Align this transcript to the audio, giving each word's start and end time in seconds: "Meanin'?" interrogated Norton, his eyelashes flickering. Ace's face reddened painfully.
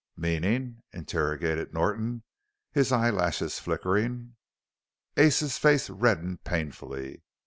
"Meanin'?" 0.17 0.81
interrogated 0.93 1.75
Norton, 1.75 2.23
his 2.71 2.91
eyelashes 2.91 3.59
flickering. 3.59 4.35
Ace's 5.15 5.59
face 5.59 5.91
reddened 5.91 6.43
painfully. 6.43 7.21